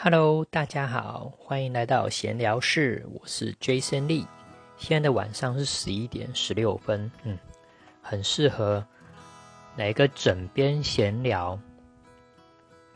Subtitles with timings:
[0.00, 4.28] Hello，大家好，欢迎来到闲聊室，我是 Jason Lee。
[4.76, 7.36] 现在的晚上是十一点十六分，嗯，
[8.00, 8.86] 很适合
[9.74, 11.58] 来个枕边闲聊。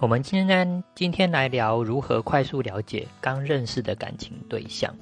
[0.00, 4.96] 我们今天今天来聊如何快速了解刚认识的感情对象。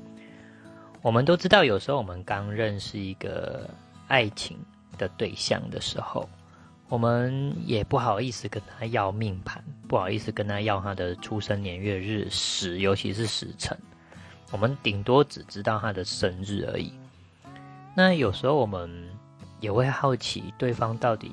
[1.01, 3.71] 我们都知道，有时候我们刚认识一个
[4.09, 4.59] 爱情
[4.99, 6.29] 的对象的时候。
[6.89, 13.77] 我们也不好意思跟他要命盘，不好意思跟他要他的出生年月日时，尤其是时辰。
[14.53, 16.93] 我们顶多只知道他的生日而已。
[17.97, 19.09] 那有时候我们
[19.61, 21.33] 也会好奇对方到底，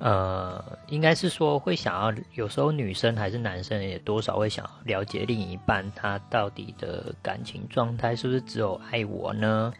[0.00, 9.72] 呃，应该是说会想要，有时候女生还是男生也多少会想了解另一半他到底的感情状态，是不是只有爱我呢？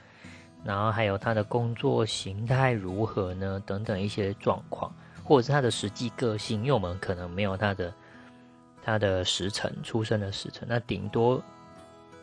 [0.64, 3.62] 然后还有他的工作形态如何呢？
[3.66, 4.90] 等等一些状况，
[5.23, 7.92] 或者是他的实际个性，因为我们可能没有他的
[8.82, 11.42] 他的时辰出生的时辰，那顶多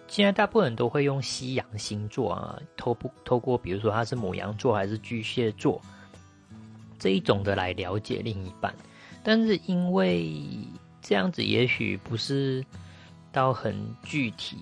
[0.08, 5.80] 现在大部分人都会用西洋星座啊，透不透过比如说他是母羊座还是巨蟹座
[6.98, 8.74] 这一种的来了解另一半，
[9.22, 10.42] 但是因为
[11.00, 12.66] 这样子也许不是
[13.32, 14.58] 到很具体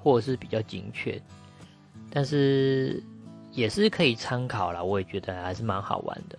[0.00, 1.20] 或者是比较精确，
[2.08, 3.02] 但是。
[3.54, 6.36] 也是可以参考了，我也觉得还是蛮好玩的。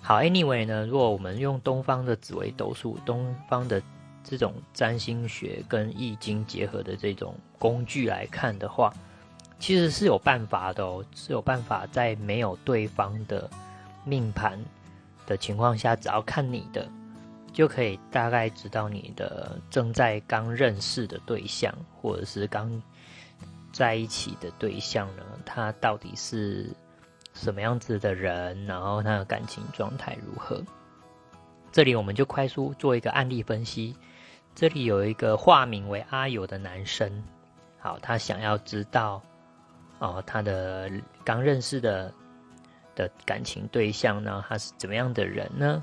[0.00, 3.80] 好，Anyway 呢，如果我们用东方的紫微斗数、东方的
[4.24, 8.92] 这种占星学跟易经结合的这种工具来看的话，
[9.60, 13.48] 其实是有办法的哦，是有办法在没有对方的
[14.04, 14.58] 命盘
[15.26, 16.86] 的情况下，只要看你的，
[17.52, 22.82] 就可以大概知道你的正在刚认识的对象，或者是刚。
[23.74, 26.70] 在一起的对象呢，他到底是
[27.32, 28.64] 什么样子的人？
[28.66, 30.62] 然后他的感情状态如何？
[31.72, 33.96] 这里我们就快速做一个案例分析。
[34.54, 37.24] 这里有一个化名为阿友的男生，
[37.80, 39.20] 好，他想要知道
[39.98, 40.88] 哦，他的
[41.24, 42.14] 刚认识的
[42.94, 45.82] 的感情对象呢，他是怎么样的人呢？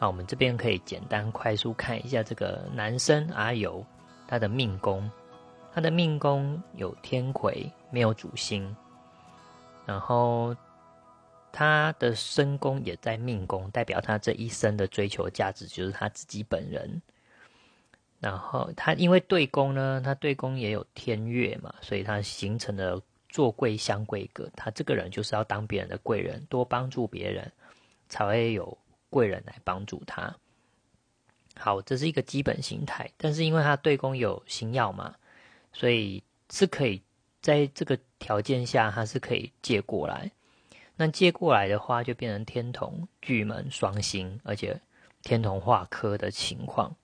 [0.00, 3.86] 啊，我们这边可以简单快速看一下这个男生阿友
[4.26, 5.08] 他的命宫。
[5.72, 8.76] 他的命宫有天魁，没有主星，
[9.86, 10.54] 然后
[11.52, 17.00] 他的身宫也在命宫，代表他这一生的追求价值就是他自己本人。
[18.18, 24.50] 然后他因为对宫呢，他对宫也有天月嘛，所以他形成了做贵相贵格。
[24.56, 27.50] 他这个人就是要当别人的贵人，多帮助别人，
[28.08, 28.76] 才会有
[29.08, 30.34] 贵人来帮助他。
[31.56, 33.10] 好，这是一个基本形态。
[33.16, 35.14] 但是因为他对宫有星耀嘛。
[35.72, 37.02] 所以是可以
[37.40, 40.30] 在这个条件下，它是可以借过来。
[40.96, 44.78] 那借过来的话，就变成天同巨门双星，而且
[45.22, 46.94] 天同化科的情况，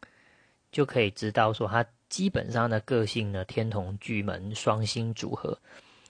[0.70, 5.58] 就可以知道说，他基本上的个性呢，天同巨门双星组合，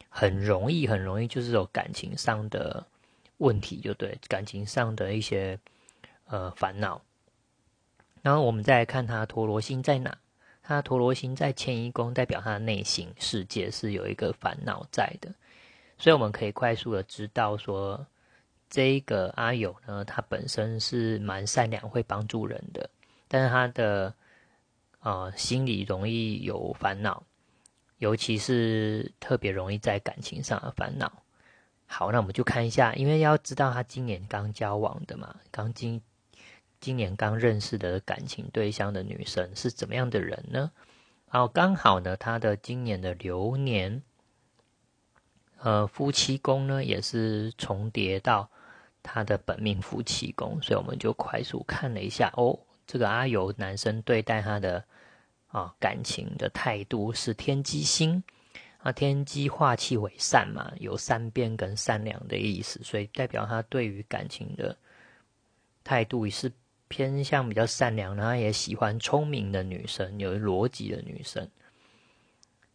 [0.09, 2.84] 很容易很容易就是有感情上的
[3.37, 5.56] 问题，就对感情上的一些
[6.27, 7.00] 呃烦恼。
[8.23, 10.19] 然后我们再来看他陀罗星在哪。
[10.66, 15.32] 他陀罗星在迁移宫，代表他的内心世界是有一个烦恼在的，
[15.97, 18.04] 所以我们可以快速的知道说，
[18.69, 22.91] 这个阿友呢，他本身是蛮善良，会帮助人的，
[23.28, 24.12] 但是他的
[25.03, 27.22] 呃心里容易有烦恼，
[27.99, 31.22] 尤其是特别容易在感情上的烦恼。
[31.87, 36.03] 好，那我们就看一下，因为要知道他今年刚交往的嘛，刚经。
[36.81, 40.70] 今年刚认识的感情对象的女生是怎么样的人呢？
[41.31, 44.00] 哦，刚好呢，她的今年的流年，
[45.59, 48.48] 呃，夫妻宫呢也是重叠到
[49.03, 54.84] 她的本命夫妻宫，所以我们就快速看了一下哦，这个阿尤男生对待她的
[55.48, 58.22] 啊感情的态度是天机星
[58.78, 64.76] 啊，天机化气为善嘛，有善变跟善良的意思，所以代表他对于感情的
[65.82, 66.53] 态度也是。
[66.88, 71.49] 偏向比较善良，然后也喜欢聪明的女生，有逻辑的女生。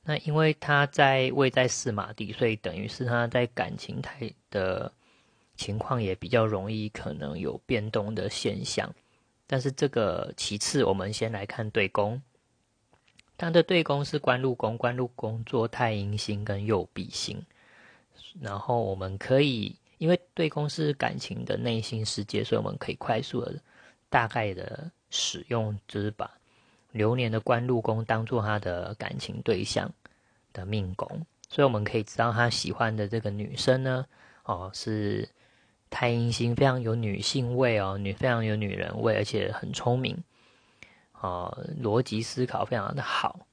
[0.03, 4.91] 那因为他在位在四马地，所以等于是他在感情态的
[5.55, 8.91] 情况也比较容易可能有变动的现象。
[9.45, 12.21] 但是这个其次，我们先来看对宫。
[13.37, 17.43] 他的对宫是官禄宫，官禄宫做太阴星跟右弼星。
[18.39, 23.61] 然后我们可以，因为对宫是感情的内心世界，所以我们可以快速的。
[24.11, 26.29] 大概的使用就是把
[26.91, 29.89] 流年的官禄宫当做他的感情对象
[30.51, 34.05] 的命宫，所以我们可以知道他喜欢的这个女生呢，
[34.43, 35.29] 哦是
[35.89, 40.21] 太阴星，非常有女性味哦，女非常有女人味，而且很聪明，
[41.13, 43.47] 啊，逻辑思考非常的好，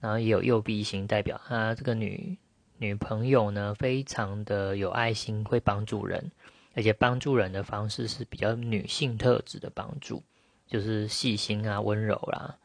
[0.00, 2.38] 然后也有右臂星，代表他这个女
[2.78, 6.32] 女朋友呢，非常的有爱心，会帮助人，
[6.74, 10.22] 而且帮助人的方式是比较女性特质的帮助，
[10.66, 12.58] 就是细心啊、温柔啦。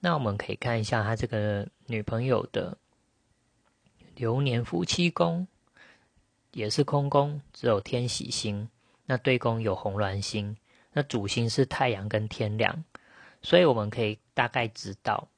[0.00, 2.76] 那我们可以看一下他这个女朋友的
[4.16, 5.46] 流年夫妻宫，
[6.50, 8.68] 也是空宫，只有天喜星，
[9.06, 10.56] 那对宫有红鸾星，
[10.92, 12.84] 那主星是太阳跟天梁。
[13.42, 15.28] 所以我们可以大概知道，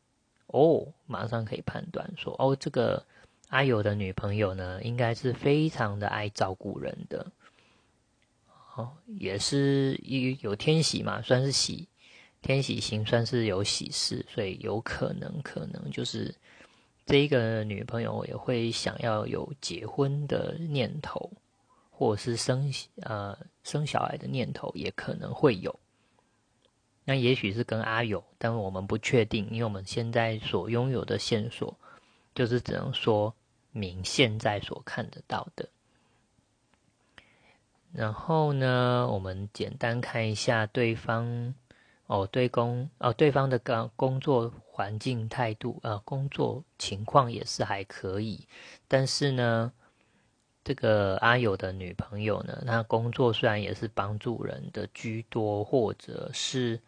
[0.47, 3.05] 哦，马上可以判断说，哦，这个
[3.49, 7.31] 阿友的女朋友呢，应该是非常的爱照顾人的，
[8.77, 11.87] 哦，也是有有天喜嘛，算是喜，
[12.43, 16.35] 天喜星算是有喜事，所以有可能可能就是
[17.07, 21.31] 这一个女朋友也会想要有结婚的念头，
[21.91, 22.73] 或者是生
[23.03, 25.79] 呃生小孩的念头，也可能会有。
[27.05, 31.77] 那也许是跟阿友，但我们不确定，因为我们现在所拥有的线索，
[32.35, 33.33] 就是只能说
[33.71, 35.69] 明现在所看得到的。
[37.95, 41.55] 然后呢，我们简单看一下对方，
[42.07, 48.47] 哦，对工，哦，对方的工工作环境态度，呃，工作情况也是还可以，
[48.89, 49.73] 但是呢，
[50.65, 56.81] 这个阿友的女朋友呢，她工作虽然也是帮助人的居多，或者是。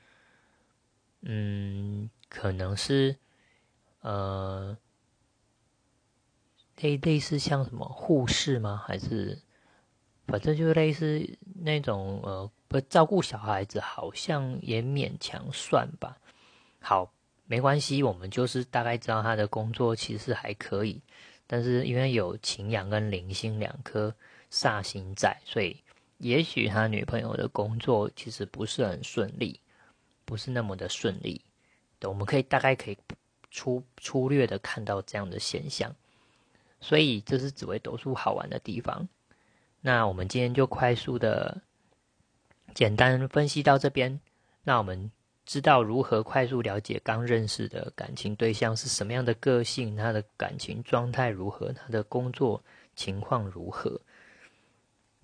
[1.28, 3.16] 嗯，可能是，
[4.02, 4.76] 呃，
[6.80, 8.80] 类类似像什么护士吗？
[8.86, 9.36] 还是，
[10.26, 16.16] 反正就类似那种呃，不照顾小孩子，好像也勉强算吧。
[16.80, 17.12] 好，
[17.46, 21.00] 没关系，我们就是大概知道他的工作其实还可以，
[21.46, 24.14] 但是因为有擎羊跟铃星两颗
[24.50, 25.76] 煞星在，所以
[26.18, 29.60] 也许他女朋友的工作其实不是很顺利。
[30.28, 31.40] 不是那么的顺利，
[32.00, 32.98] 对我们可以大概可以
[33.52, 35.94] 粗粗略的看到这样的现象，
[36.80, 39.08] 所以这是紫微斗数好玩的地方。
[39.86, 41.62] 那我们今天就快速的
[42.74, 44.20] 简单分析到这边。
[44.64, 45.12] 那我们
[45.44, 52.60] 知道如何快速了解刚认识的感情对象是什么样的个性，他的感情状态如何，他的工作
[52.96, 54.00] 情况如何，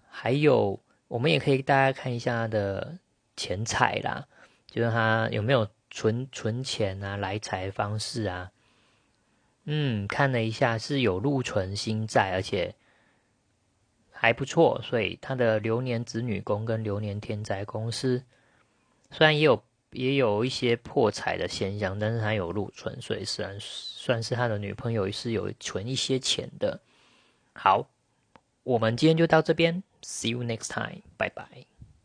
[0.09, 2.97] 还有我们也可以大家看一下他的
[3.37, 4.29] 钱财啦。
[4.69, 8.53] 就是他有没有存存钱啊，来财方式啊？
[9.65, 12.73] 嗯，看了一下是有禄存心在，而且
[14.23, 18.23] 还不错，所以他的流年子女宫跟流年天灾宫是
[19.11, 19.61] 虽然也有
[19.91, 26.81] 也有一些破财的现象，但是他有禄存，所以虽然算是他的女朋友是有存一些钱的。
[27.53, 27.91] 好，
[28.63, 31.72] 我们今天就到这边，See you next time，拜拜。